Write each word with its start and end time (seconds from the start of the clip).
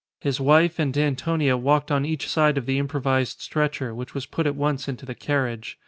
His 0.19 0.39
wife 0.41 0.79
and 0.79 0.97
Antonia 0.97 1.55
walked 1.55 1.91
on 1.91 2.05
each 2.07 2.27
side 2.27 2.57
of 2.57 2.65
the 2.65 2.79
improvised 2.79 3.39
stretcher, 3.39 3.93
which 3.93 4.15
was 4.15 4.25
put 4.25 4.47
at 4.47 4.55
once 4.55 4.87
into 4.87 5.05
the 5.05 5.13
carriage. 5.13 5.77